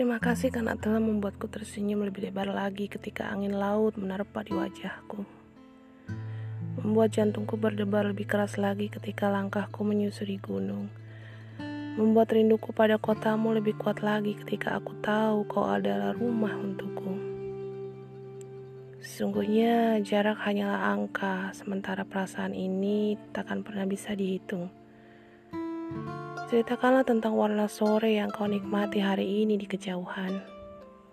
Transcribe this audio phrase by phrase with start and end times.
[0.00, 5.28] Terima kasih karena telah membuatku tersenyum lebih lebar lagi ketika angin laut menerpa di wajahku.
[6.80, 10.88] Membuat jantungku berdebar lebih keras lagi ketika langkahku menyusuri gunung.
[12.00, 17.20] Membuat rinduku pada kotamu lebih kuat lagi ketika aku tahu kau adalah rumah untukku.
[19.04, 24.79] Sesungguhnya jarak hanyalah angka, sementara perasaan ini takkan pernah bisa dihitung.
[26.50, 30.42] Ceritakanlah tentang warna sore yang kau nikmati hari ini di kejauhan.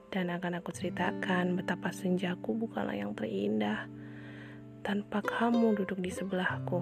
[0.09, 3.85] Dan akan aku ceritakan betapa senjaku bukanlah yang terindah
[4.81, 6.81] tanpa kamu duduk di sebelahku.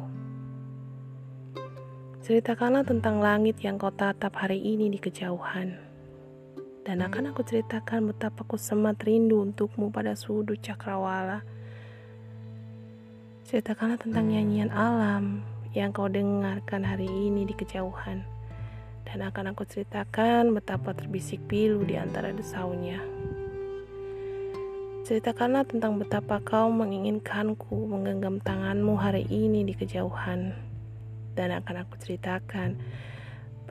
[2.23, 5.75] Ceritakanlah tentang langit yang kau tatap hari ini di kejauhan.
[6.87, 11.43] Dan akan aku ceritakan betapa ku semat rindu untukmu pada sudut cakrawala.
[13.51, 15.43] Ceritakanlah tentang nyanyian alam
[15.75, 18.34] yang kau dengarkan hari ini di kejauhan
[19.15, 22.99] dan akan aku ceritakan betapa terbisik pilu di antara desaunya.
[25.07, 30.51] Ceritakanlah tentang betapa kau menginginkanku menggenggam tanganmu hari ini di kejauhan.
[31.31, 32.75] Dan akan aku ceritakan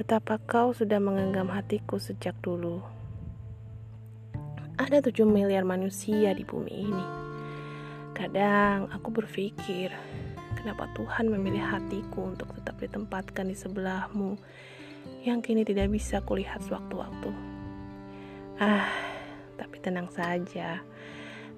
[0.00, 2.80] betapa kau sudah menggenggam hatiku sejak dulu.
[4.80, 7.06] Ada tujuh miliar manusia di bumi ini.
[8.16, 9.92] Kadang aku berpikir,
[10.56, 14.40] kenapa Tuhan memilih hatiku untuk tetap ditempatkan di sebelahmu
[15.24, 17.32] yang kini tidak bisa kulihat sewaktu-waktu.
[18.60, 18.92] Ah,
[19.56, 20.84] tapi tenang saja.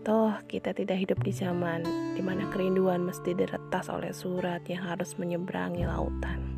[0.06, 1.82] Toh kita tidak hidup di zaman
[2.14, 6.56] di mana kerinduan mesti diretas oleh surat yang harus menyeberangi lautan.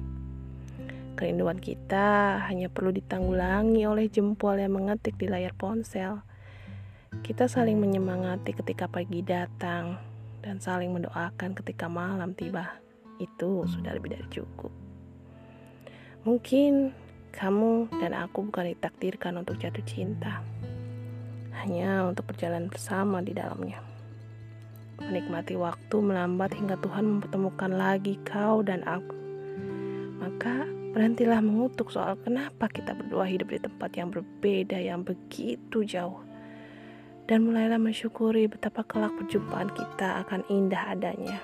[1.17, 6.20] Kerinduan kita hanya perlu ditanggulangi oleh jempol yang mengetik di layar ponsel.
[7.25, 9.97] Kita saling menyemangati ketika pagi datang
[10.45, 12.78] dan saling mendoakan ketika malam tiba.
[13.17, 14.88] Itu sudah lebih dari cukup.
[16.29, 16.93] Mungkin
[17.33, 20.45] kamu dan aku bukan ditakdirkan untuk jatuh cinta,
[21.57, 23.81] hanya untuk berjalan bersama di dalamnya.
[25.00, 29.17] Menikmati waktu melambat hingga Tuhan mempertemukan lagi kau dan aku.
[30.21, 36.21] Maka berhentilah mengutuk soal kenapa kita berdua hidup di tempat yang berbeda yang begitu jauh.
[37.25, 41.41] Dan mulailah mensyukuri betapa kelak perjumpaan kita akan indah adanya.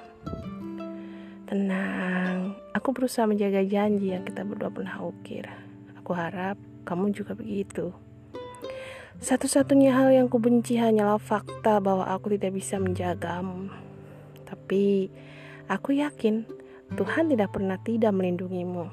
[1.49, 2.53] Tenang,
[2.85, 5.49] aku berusaha menjaga janji yang kita berdua pernah ukir.
[5.97, 7.97] Aku harap kamu juga begitu.
[9.25, 13.73] Satu-satunya hal yang kubenci hanyalah fakta bahwa aku tidak bisa menjagamu.
[14.45, 15.09] Tapi
[15.65, 16.45] aku yakin
[16.93, 18.93] Tuhan tidak pernah tidak melindungimu.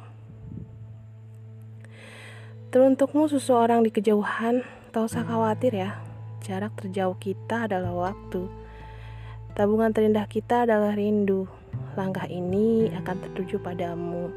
[2.71, 4.63] Teruntukmu seseorang di kejauhan,
[4.95, 5.99] tak usah khawatir ya.
[6.39, 8.47] Jarak terjauh kita adalah waktu.
[9.51, 11.51] Tabungan terindah kita adalah rindu
[11.99, 14.31] langkah ini akan tertuju padamu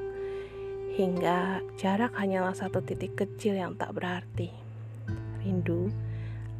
[0.94, 4.50] hingga jarak hanyalah satu titik kecil yang tak berarti.
[5.42, 5.90] Rindu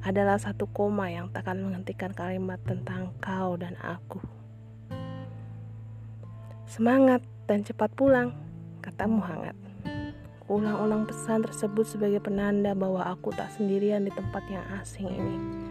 [0.05, 4.21] adalah satu koma yang takkan menghentikan kalimat tentang kau dan aku.
[6.69, 8.35] Semangat dan cepat pulang,
[8.83, 9.57] katamu hangat.
[10.45, 15.64] Ulang-ulang pesan tersebut sebagai penanda bahwa aku tak sendirian di tempat yang asing ini.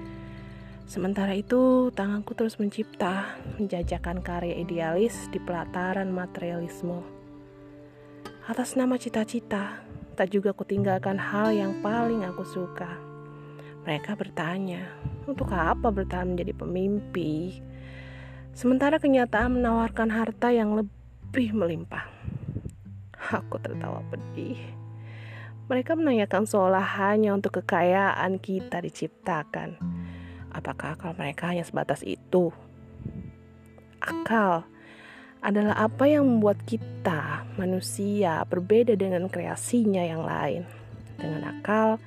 [0.83, 6.99] Sementara itu, tanganku terus mencipta, menjajakan karya idealis di pelataran materialisme.
[8.44, 9.79] Atas nama cita-cita,
[10.19, 12.99] tak juga kutinggalkan hal yang paling aku suka.
[13.88, 14.83] Mereka bertanya,
[15.23, 17.63] untuk apa bertahan menjadi pemimpi?
[18.51, 22.11] Sementara kenyataan menawarkan harta yang lebih melimpah.
[23.39, 24.59] Aku tertawa pedih.
[25.71, 30.02] Mereka menanyakan seolah hanya untuk kekayaan kita diciptakan
[30.63, 32.56] Apakah akal mereka hanya sebatas itu?
[34.00, 34.63] Akal
[35.44, 40.63] adalah apa yang membuat kita, manusia, berbeda dengan kreasinya yang lain.
[41.19, 42.00] Dengan akal,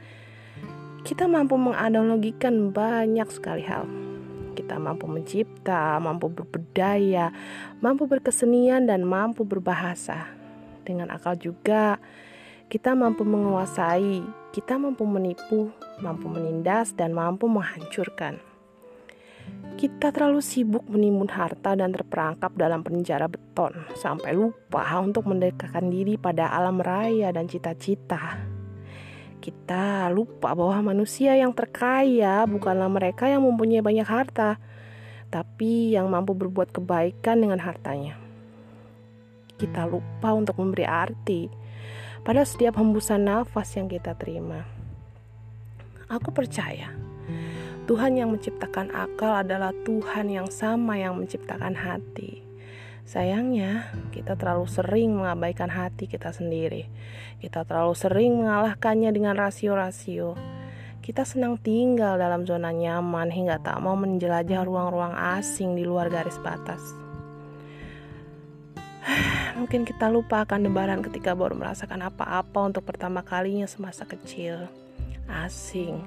[1.04, 3.84] kita mampu menganalogikan banyak sekali hal.
[4.56, 7.28] Kita mampu mencipta, mampu berbudaya,
[7.84, 10.32] mampu berkesenian, dan mampu berbahasa.
[10.80, 12.00] Dengan akal juga,
[12.72, 14.24] kita mampu menguasai,
[14.56, 15.68] kita mampu menipu,
[16.00, 18.45] mampu menindas, dan mampu menghancurkan.
[19.76, 26.16] Kita terlalu sibuk menimbun harta dan terperangkap dalam penjara beton sampai lupa untuk mendekatkan diri
[26.16, 28.40] pada alam raya dan cita-cita.
[29.36, 34.56] Kita lupa bahwa manusia yang terkaya bukanlah mereka yang mempunyai banyak harta,
[35.28, 38.16] tapi yang mampu berbuat kebaikan dengan hartanya.
[39.60, 41.52] Kita lupa untuk memberi arti
[42.24, 44.64] pada setiap hembusan nafas yang kita terima.
[46.08, 47.05] Aku percaya
[47.86, 52.42] Tuhan yang menciptakan akal adalah Tuhan yang sama yang menciptakan hati.
[53.06, 56.90] Sayangnya, kita terlalu sering mengabaikan hati kita sendiri.
[57.38, 60.34] Kita terlalu sering mengalahkannya dengan rasio-rasio.
[60.98, 66.42] Kita senang tinggal dalam zona nyaman hingga tak mau menjelajah ruang-ruang asing di luar garis
[66.42, 66.82] batas.
[69.62, 74.66] Mungkin kita lupa akan lebaran ketika baru merasakan apa-apa untuk pertama kalinya semasa kecil.
[75.30, 76.02] Asing,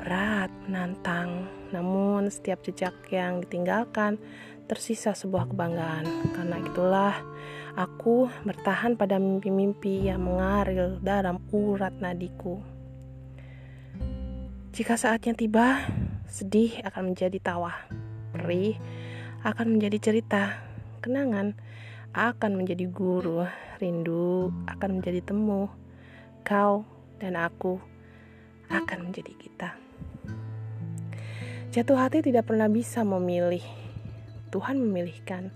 [0.00, 1.44] berat, menantang.
[1.70, 4.16] Namun setiap jejak yang ditinggalkan
[4.64, 6.08] tersisa sebuah kebanggaan.
[6.32, 7.14] Karena itulah
[7.76, 12.58] aku bertahan pada mimpi-mimpi yang mengaril dalam urat nadiku.
[14.70, 15.82] Jika saatnya tiba,
[16.30, 17.74] sedih akan menjadi tawa,
[18.30, 18.78] perih
[19.42, 20.62] akan menjadi cerita,
[21.02, 21.58] kenangan
[22.14, 23.42] akan menjadi guru,
[23.82, 25.66] rindu akan menjadi temu,
[26.46, 26.86] kau
[27.18, 27.82] dan aku
[28.70, 29.89] akan menjadi kita.
[31.70, 33.62] Jatuh hati tidak pernah bisa memilih,
[34.50, 35.54] Tuhan memilihkan.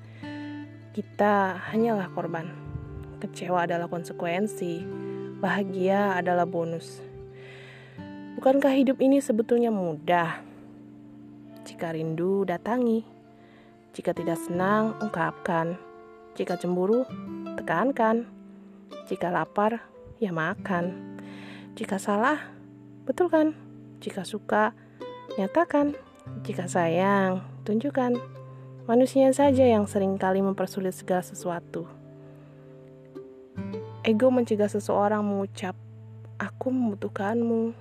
[0.94, 2.54] Kita hanyalah korban.
[3.18, 4.78] Kecewa adalah konsekuensi,
[5.42, 7.02] bahagia adalah bonus.
[8.38, 10.38] Bukankah hidup ini sebetulnya mudah?
[11.66, 13.02] Jika rindu, datangi.
[13.90, 15.74] Jika tidak senang, ungkapkan.
[16.38, 17.02] Jika cemburu,
[17.58, 18.22] tekankan.
[19.10, 19.82] Jika lapar,
[20.22, 20.94] ya makan.
[21.74, 22.38] Jika salah,
[23.02, 23.58] betulkan.
[23.98, 24.78] Jika suka,
[25.34, 25.98] nyatakan.
[26.46, 28.16] Jika sayang, tunjukkan.
[28.84, 31.88] Manusia saja yang sering kali mempersulit segala sesuatu.
[34.04, 35.72] Ego mencegah seseorang mengucap,
[36.36, 37.72] "Aku membutuhkanmu."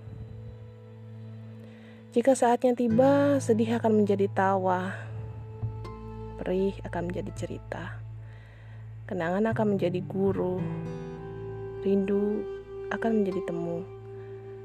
[2.15, 4.95] Jika saatnya tiba, sedih akan menjadi tawa,
[6.39, 7.99] perih akan menjadi cerita,
[9.03, 10.61] kenangan akan menjadi guru,
[11.83, 12.47] rindu
[12.95, 13.83] akan menjadi temu,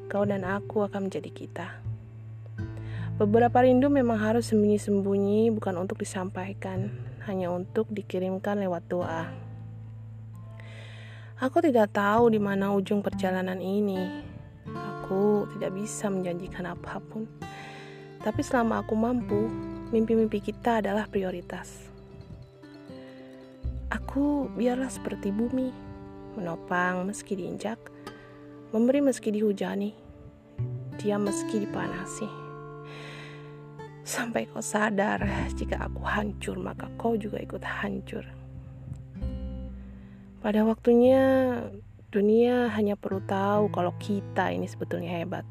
[0.06, 1.87] kau dan aku akan menjadi kita.
[3.18, 6.94] Beberapa rindu memang harus sembunyi-sembunyi, bukan untuk disampaikan,
[7.26, 9.26] hanya untuk dikirimkan lewat doa.
[11.42, 14.28] Aku tidak tahu di mana ujung perjalanan ini
[15.08, 17.24] Aku tidak bisa menjanjikan apa pun.
[18.20, 19.48] Tapi selama aku mampu,
[19.88, 21.88] mimpi-mimpi kita adalah prioritas.
[23.88, 25.72] Aku biarlah seperti bumi,
[26.36, 27.80] menopang meski diinjak,
[28.68, 29.96] memberi meski dihujani,
[31.00, 32.47] diam meski dipanasi.
[34.08, 35.20] Sampai kau sadar,
[35.52, 38.24] jika aku hancur, maka kau juga ikut hancur.
[40.40, 41.20] Pada waktunya,
[42.08, 45.44] Dunia hanya perlu tahu kalau kita ini sebetulnya hebat.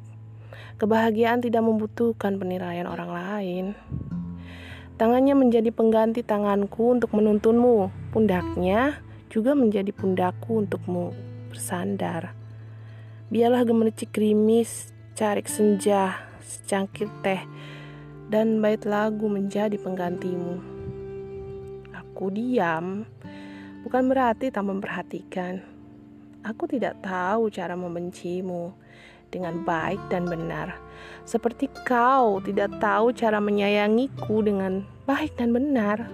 [0.81, 3.65] Kebahagiaan tidak membutuhkan penilaian orang lain.
[4.97, 7.93] Tangannya menjadi pengganti tanganku untuk menuntunmu.
[8.09, 8.97] Pundaknya
[9.29, 11.13] juga menjadi pundakku untukmu
[11.53, 12.33] bersandar.
[13.29, 17.45] Biarlah gemericik gerimis, carik senja, secangkir teh,
[18.27, 20.59] dan bait lagu menjadi penggantimu.
[21.95, 23.07] Aku diam,
[23.85, 25.77] bukan berarti tak memperhatikan
[26.47, 28.71] Aku tidak tahu cara membencimu
[29.27, 30.79] dengan baik dan benar,
[31.27, 36.07] seperti kau tidak tahu cara menyayangiku dengan baik dan benar.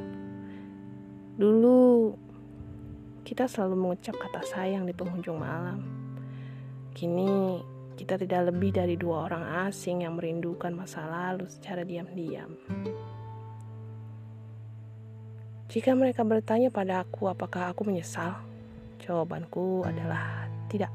[1.38, 2.18] Dulu
[3.22, 5.86] kita selalu mengucap kata sayang di penghujung malam.
[6.98, 7.62] Kini
[7.94, 12.58] kita tidak lebih dari dua orang asing yang merindukan masa lalu secara diam-diam.
[15.70, 18.38] Jika mereka bertanya pada aku apakah aku menyesal,
[19.04, 20.88] Jawabanku adalah tidak.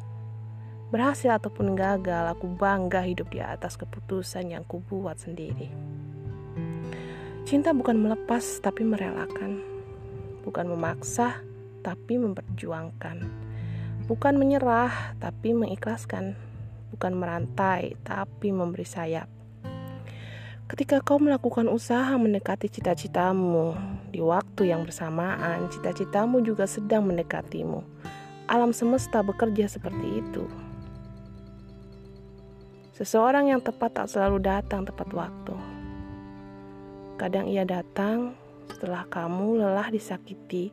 [0.88, 5.68] Berhasil ataupun gagal, aku bangga hidup di atas keputusan yang kubuat sendiri.
[7.44, 9.60] Cinta bukan melepas tapi merelakan.
[10.40, 11.44] Bukan memaksa
[11.84, 13.28] tapi memperjuangkan.
[14.08, 16.47] Bukan menyerah tapi mengikhlaskan.
[16.94, 19.28] Bukan merantai tapi memberi sayap.
[20.68, 23.72] Ketika kau melakukan usaha mendekati cita-citamu
[24.12, 27.80] di waktu yang bersamaan, cita-citamu juga sedang mendekatimu
[28.48, 30.48] alam semesta bekerja seperti itu.
[32.96, 35.54] Seseorang yang tepat tak selalu datang tepat waktu.
[37.20, 38.32] Kadang ia datang
[38.72, 40.72] setelah kamu lelah disakiti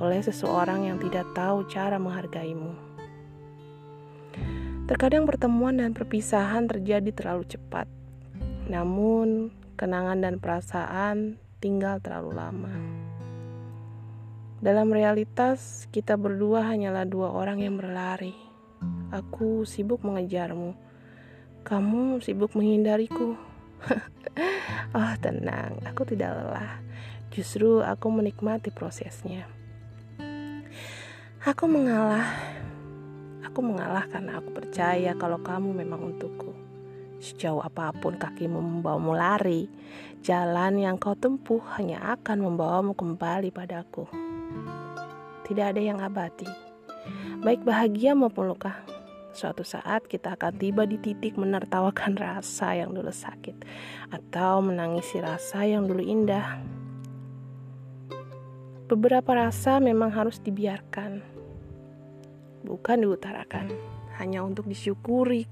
[0.00, 2.72] oleh seseorang yang tidak tahu cara menghargaimu.
[4.84, 7.88] Terkadang pertemuan dan perpisahan terjadi terlalu cepat,
[8.68, 9.48] namun
[9.80, 12.76] kenangan dan perasaan tinggal terlalu lama.
[14.60, 18.36] Dalam realitas, kita berdua hanyalah dua orang yang berlari.
[19.08, 20.76] Aku sibuk mengejarmu.
[21.64, 23.40] Kamu sibuk menghindariku.
[25.00, 26.84] oh, tenang, aku tidak lelah.
[27.32, 29.48] Justru aku menikmati prosesnya.
[31.40, 32.28] Aku mengalah.
[33.54, 36.50] Aku mengalah karena aku percaya kalau kamu memang untukku.
[37.22, 39.70] Sejauh apa pun kakimu membawamu lari,
[40.26, 44.10] jalan yang kau tempuh hanya akan membawamu kembali padaku
[45.44, 46.48] tidak ada yang abadi,
[47.44, 48.80] baik bahagia maupun luka.
[49.34, 53.60] Suatu saat kita akan tiba di titik menertawakan rasa yang dulu sakit
[54.08, 56.64] atau menangisi rasa yang dulu indah.
[58.88, 61.20] Beberapa rasa memang harus dibiarkan,
[62.64, 63.68] bukan diutarakan,
[64.16, 65.44] hanya untuk disyukuri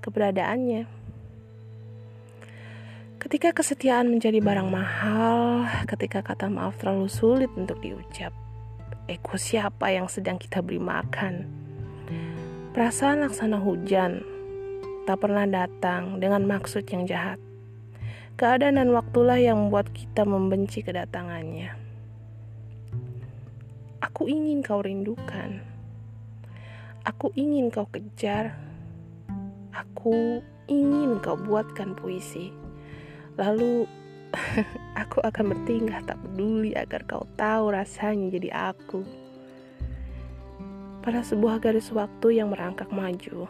[0.00, 0.86] keberadaannya.
[3.18, 8.30] Ketika kesetiaan menjadi barang mahal, ketika kata maaf terlalu sulit untuk diucap,
[9.10, 11.50] ego siapa yang sedang kita beri makan?
[12.70, 14.22] Perasaan laksana hujan
[15.02, 17.42] tak pernah datang dengan maksud yang jahat.
[18.38, 21.74] Keadaan dan waktulah yang membuat kita membenci kedatangannya.
[23.98, 25.77] Aku ingin kau rindukan.
[27.08, 28.52] Aku ingin kau kejar.
[29.72, 32.52] Aku ingin kau buatkan puisi.
[33.40, 33.88] Lalu
[35.08, 39.08] aku akan bertingkah tak peduli agar kau tahu rasanya jadi aku
[41.00, 43.48] pada sebuah garis waktu yang merangkak maju.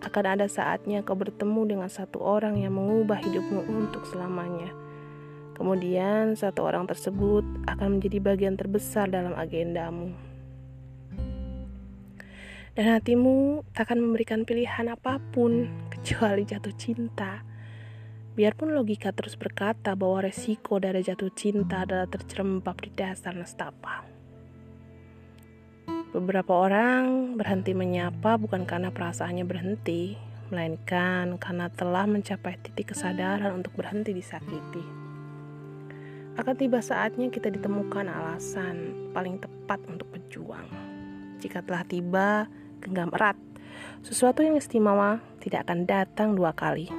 [0.00, 4.72] Akan ada saatnya kau bertemu dengan satu orang yang mengubah hidupmu untuk selamanya.
[5.52, 10.27] Kemudian, satu orang tersebut akan menjadi bagian terbesar dalam agendamu.
[12.78, 17.42] Dan hatimu takkan memberikan pilihan apa pun kecuali jatuh cinta.
[18.38, 24.06] Biarpun logika terus berkata bahwa resiko dari jatuh cinta adalah tercerembab di dasar nestapa.
[26.14, 30.14] Beberapa orang berhenti menyapa bukan karena perasaannya berhenti,
[30.54, 34.86] melainkan karena telah mencapai titik kesadaran untuk berhenti disakiti.
[36.38, 40.70] Akan tiba saatnya kita ditemukan alasan paling tepat untuk berjuang.
[41.42, 43.38] Jika telah tiba, genggam erat.
[44.02, 46.90] Sesuatu yang istimewa tidak akan datang dua kali.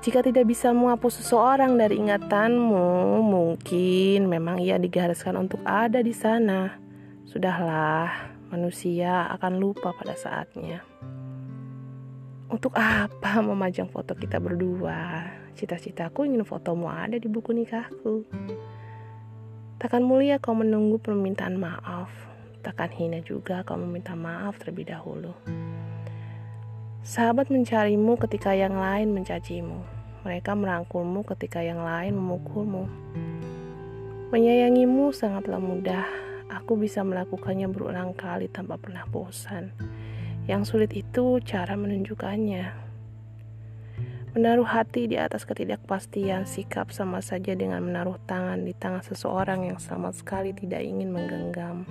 [0.00, 6.80] Jika tidak bisa menghapus seseorang dari ingatanmu, mungkin memang ia digariskan untuk ada di sana
[7.30, 10.82] Sudahlah, manusia akan lupa pada saatnya.
[12.50, 15.30] Untuk apa memajang foto kita berdua?
[15.54, 18.26] Cita-citaku ingin fotomu ada di buku nikahku.
[19.78, 22.10] Takkan mulia kau menunggu permintaan maaf.
[22.60, 25.32] Takkan hina juga kau meminta maaf terlebih dahulu.
[27.00, 29.80] Sahabat mencarimu ketika yang lain mencacimu.
[30.22, 32.84] Mereka merangkulmu ketika yang lain memukulmu.
[34.30, 39.70] Menyayangimu sangatlah mudah Aku bisa melakukannya berulang kali tanpa pernah bosan.
[40.50, 42.90] Yang sulit itu cara menunjukkannya.
[44.34, 49.78] Menaruh hati di atas ketidakpastian sikap sama saja dengan menaruh tangan di tangan seseorang yang
[49.78, 51.86] sama sekali tidak ingin menggenggam.